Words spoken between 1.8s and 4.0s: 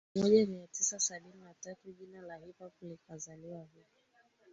jina la Hip Hop likazaliwa Hii